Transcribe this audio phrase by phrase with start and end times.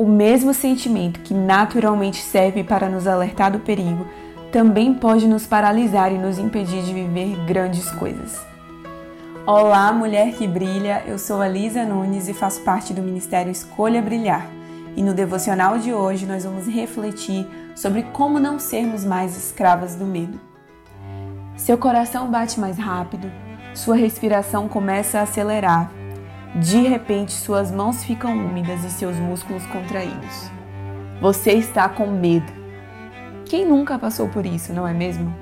[0.00, 4.06] O mesmo sentimento que naturalmente serve para nos alertar do perigo
[4.52, 8.40] também pode nos paralisar e nos impedir de viver grandes coisas.
[9.44, 11.02] Olá, mulher que brilha.
[11.04, 14.46] Eu sou a Lisa Nunes e faço parte do Ministério Escolha Brilhar.
[14.94, 17.44] E no devocional de hoje nós vamos refletir
[17.74, 20.40] sobre como não sermos mais escravas do medo.
[21.56, 23.28] Seu coração bate mais rápido,
[23.74, 25.97] sua respiração começa a acelerar.
[26.60, 30.50] De repente, suas mãos ficam úmidas e seus músculos contraídos.
[31.20, 32.52] Você está com medo.
[33.44, 35.32] Quem nunca passou por isso, não é mesmo?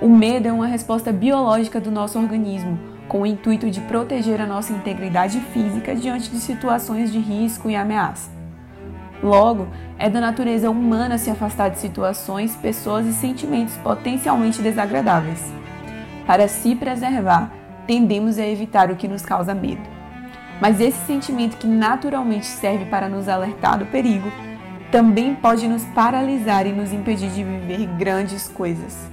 [0.00, 4.46] O medo é uma resposta biológica do nosso organismo, com o intuito de proteger a
[4.46, 8.30] nossa integridade física diante de situações de risco e ameaça.
[9.22, 15.52] Logo, é da natureza humana se afastar de situações, pessoas e sentimentos potencialmente desagradáveis.
[16.26, 17.52] Para se preservar,
[17.86, 19.89] tendemos a evitar o que nos causa medo.
[20.60, 24.30] Mas esse sentimento que naturalmente serve para nos alertar do perigo,
[24.90, 29.08] também pode nos paralisar e nos impedir de viver grandes coisas.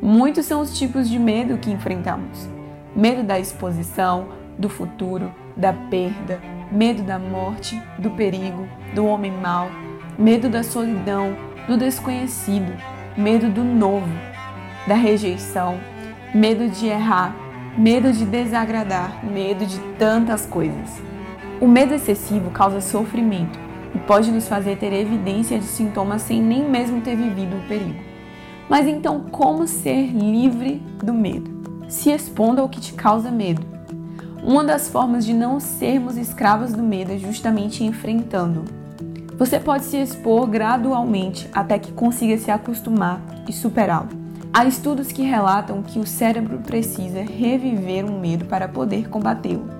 [0.00, 2.48] Muitos são os tipos de medo que enfrentamos:
[2.94, 6.40] medo da exposição, do futuro, da perda,
[6.70, 9.70] medo da morte, do perigo, do homem mau,
[10.18, 12.72] medo da solidão, do desconhecido,
[13.16, 14.08] medo do novo,
[14.86, 15.78] da rejeição,
[16.34, 17.34] medo de errar,
[17.78, 21.00] medo de desagradar, medo de tantas coisas.
[21.60, 23.58] O medo excessivo causa sofrimento
[23.94, 28.00] e pode nos fazer ter evidência de sintomas sem nem mesmo ter vivido o perigo.
[28.68, 31.50] Mas então, como ser livre do medo?
[31.88, 33.78] Se expondo ao que te causa medo
[34.42, 38.64] uma das formas de não sermos escravos do medo é justamente enfrentando.
[39.36, 44.17] Você pode se expor gradualmente até que consiga se acostumar e superá-lo.
[44.58, 49.70] Há estudos que relatam que o cérebro precisa reviver um medo para poder combatê-lo.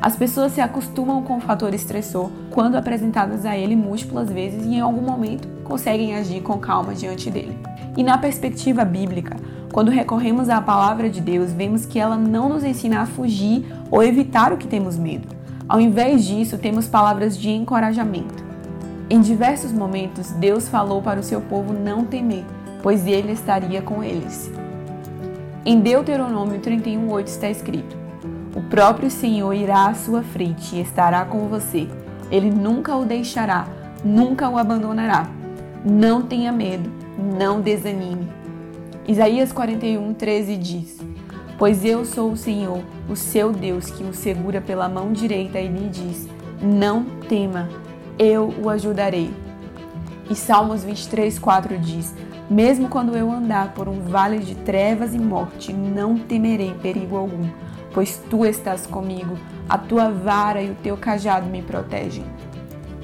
[0.00, 4.76] As pessoas se acostumam com o fator estressor quando apresentadas a ele múltiplas vezes e
[4.76, 7.54] em algum momento conseguem agir com calma diante dele.
[7.98, 9.36] E na perspectiva bíblica,
[9.70, 14.02] quando recorremos à palavra de Deus, vemos que ela não nos ensina a fugir ou
[14.02, 15.28] evitar o que temos medo.
[15.68, 18.42] Ao invés disso, temos palavras de encorajamento.
[19.10, 22.46] Em diversos momentos, Deus falou para o seu povo não temer,
[22.84, 24.52] pois ele estaria com eles.
[25.64, 27.96] Em Deuteronômio 31:8 está escrito:
[28.54, 31.88] O próprio Senhor irá à sua frente e estará com você.
[32.30, 33.66] Ele nunca o deixará,
[34.04, 35.26] nunca o abandonará.
[35.82, 36.90] Não tenha medo,
[37.38, 38.28] não desanime.
[39.08, 41.00] Isaías 41, 13 diz:
[41.58, 45.68] Pois eu sou o Senhor, o seu Deus, que o segura pela mão direita e
[45.68, 46.28] lhe diz:
[46.60, 47.66] Não tema,
[48.18, 49.30] eu o ajudarei.
[50.28, 52.14] E Salmos 23, 4 diz:
[52.48, 57.48] Mesmo quando eu andar por um vale de trevas e morte, não temerei perigo algum,
[57.92, 59.36] pois tu estás comigo,
[59.68, 62.24] a tua vara e o teu cajado me protegem.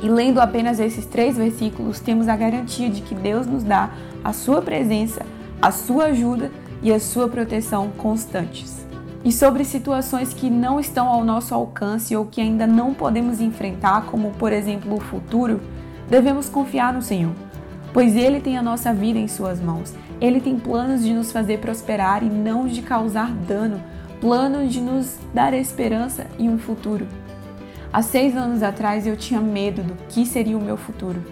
[0.02, 3.90] E lendo apenas esses três versículos, temos a garantia de que Deus nos dá
[4.24, 5.24] a sua presença
[5.60, 6.50] a sua ajuda
[6.82, 8.86] e a sua proteção constantes.
[9.22, 14.06] E sobre situações que não estão ao nosso alcance ou que ainda não podemos enfrentar,
[14.06, 15.60] como por exemplo o futuro,
[16.10, 17.32] devemos confiar no Senhor,
[17.92, 19.94] pois Ele tem a nossa vida em Suas mãos.
[20.20, 23.82] Ele tem planos de nos fazer prosperar e não de causar dano,
[24.20, 27.06] planos de nos dar esperança e um futuro.
[27.92, 31.22] Há seis anos atrás eu tinha medo do que seria o meu futuro.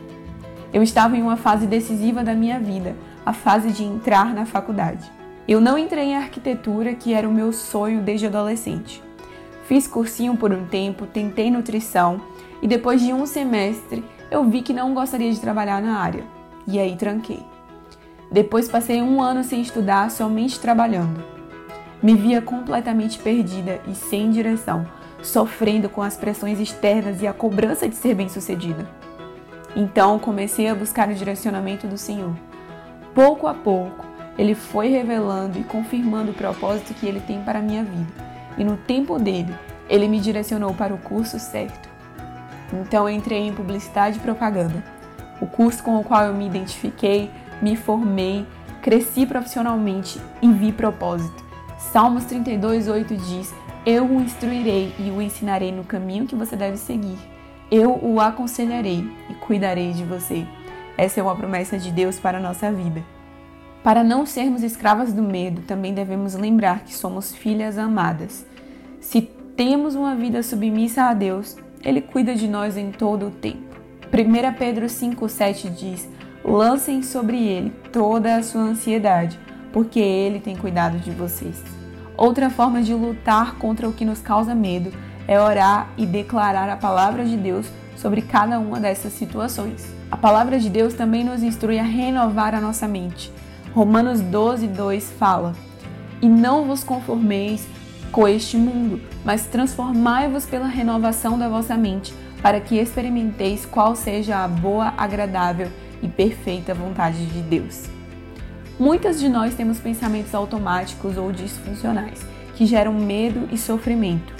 [0.73, 2.97] Eu estava em uma fase decisiva da minha vida,
[3.27, 5.11] a fase de entrar na faculdade.
[5.47, 9.03] Eu não entrei em arquitetura, que era o meu sonho desde adolescente.
[9.67, 12.21] Fiz cursinho por um tempo, tentei nutrição
[12.61, 16.25] e depois de um semestre eu vi que não gostaria de trabalhar na área.
[16.67, 17.43] E aí tranquei.
[18.31, 21.25] Depois passei um ano sem estudar, somente trabalhando.
[22.03, 24.87] Me via completamente perdida e sem direção,
[25.23, 28.87] sofrendo com as pressões externas e a cobrança de ser bem-sucedida.
[29.75, 32.35] Então comecei a buscar o direcionamento do Senhor.
[33.15, 34.05] Pouco a pouco,
[34.37, 38.13] ele foi revelando e confirmando o propósito que ele tem para a minha vida.
[38.57, 39.55] E no tempo dele,
[39.89, 41.88] ele me direcionou para o curso certo.
[42.73, 44.85] Então entrei em publicidade e propaganda,
[45.41, 47.31] o curso com o qual eu me identifiquei,
[47.63, 48.47] me formei,
[48.83, 51.45] cresci profissionalmente e vi propósito.
[51.79, 53.55] Salmos 32:8 diz:
[53.87, 57.19] Eu o instruirei e o ensinarei no caminho que você deve seguir.
[57.71, 60.47] Eu o aconselharei e cuidarei de você.
[60.97, 63.03] Essa é uma promessa de Deus para a nossa vida.
[63.83, 68.45] Para não sermos escravas do medo, também devemos lembrar que somos filhas amadas.
[69.01, 71.57] Se temos uma vida submissa a Deus,
[71.89, 73.81] Ele cuida de nós em todo o tempo.
[74.13, 76.07] 1 Pedro 5,7 diz:
[76.45, 79.41] Lancem sobre Ele toda a sua ansiedade,
[79.73, 81.65] porque Ele tem cuidado de vocês.
[82.15, 84.93] Outra forma de lutar contra o que nos causa medo
[85.27, 89.91] é orar e declarar a palavra de Deus sobre cada uma dessas situações.
[90.11, 93.33] A palavra de Deus também nos instrui a renovar a nossa mente.
[93.73, 95.55] Romanos 12, 2 fala:
[96.21, 97.67] E não vos conformeis
[98.11, 104.45] com este mundo, mas transformai-vos pela renovação da vossa mente, para que experimenteis qual seja
[104.45, 105.69] a boa, agradável
[106.03, 107.85] e perfeita vontade de Deus.
[108.79, 112.25] Muitas de nós temos pensamentos automáticos ou disfuncionais
[112.55, 114.33] que geram medo e sofrimento.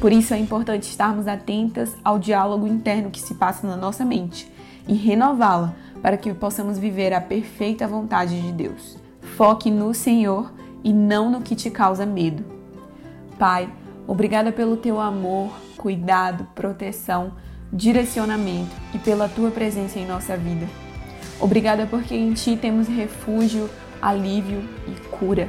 [0.00, 4.50] Por isso é importante estarmos atentas ao diálogo interno que se passa na nossa mente
[4.88, 8.96] e renová-la para que possamos viver a perfeita vontade de Deus.
[9.36, 10.52] Foque no Senhor
[10.82, 12.59] e não no que te causa medo.
[13.40, 13.70] Pai,
[14.06, 17.32] obrigada pelo teu amor, cuidado, proteção,
[17.72, 20.68] direcionamento e pela tua presença em nossa vida.
[21.40, 23.70] Obrigada porque em ti temos refúgio,
[24.02, 25.48] alívio e cura.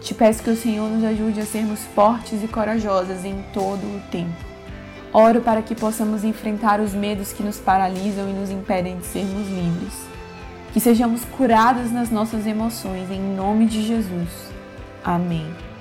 [0.00, 4.00] Te peço que o Senhor nos ajude a sermos fortes e corajosas em todo o
[4.10, 4.42] tempo.
[5.12, 9.46] Oro para que possamos enfrentar os medos que nos paralisam e nos impedem de sermos
[9.46, 10.06] livres.
[10.72, 14.30] Que sejamos curados nas nossas emoções, em nome de Jesus.
[15.04, 15.73] Amém.